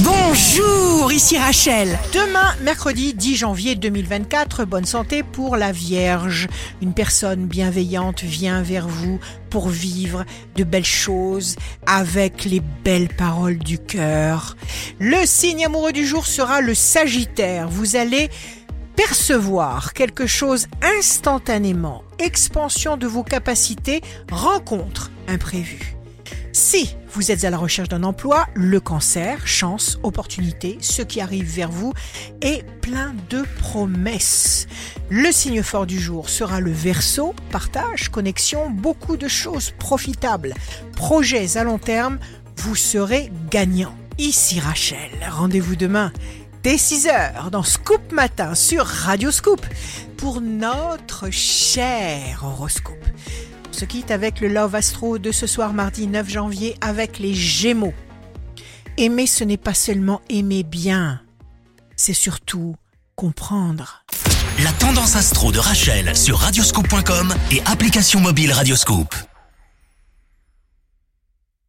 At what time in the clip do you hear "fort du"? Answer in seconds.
35.62-35.98